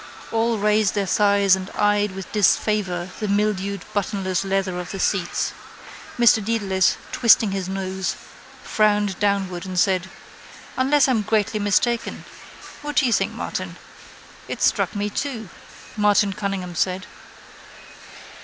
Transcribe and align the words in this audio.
All 0.31 0.57
raised 0.57 0.95
their 0.95 1.05
thighs 1.05 1.55
and 1.55 1.69
eyed 1.75 2.13
with 2.13 2.31
disfavour 2.31 3.11
the 3.19 3.27
mildewed 3.27 3.85
buttonless 3.93 4.43
leather 4.43 4.79
of 4.79 4.89
the 4.89 4.99
seats. 4.99 5.53
Mr 6.17 6.43
Dedalus, 6.43 6.97
twisting 7.11 7.51
his 7.51 7.69
nose, 7.69 8.15
frowned 8.63 9.19
downward 9.19 9.63
and 9.63 9.77
said: 9.79 10.09
—Unless 10.75 11.07
I'm 11.07 11.21
greatly 11.21 11.59
mistaken. 11.59 12.25
What 12.81 12.95
do 12.95 13.05
you 13.05 13.13
think, 13.13 13.33
Martin? 13.33 13.75
—It 14.47 14.63
struck 14.63 14.95
me 14.95 15.07
too, 15.11 15.49
Martin 15.95 16.33
Cunningham 16.33 16.73
said. 16.73 17.05